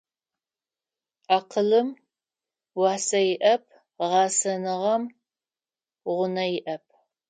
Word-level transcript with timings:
Акъылым 1.35 1.89
уасэ 2.79 3.19
иӏэп, 3.33 3.63
гъэсэныгъэм 4.09 5.03
гъунэ 6.13 6.45
иӏэп. 6.57 6.83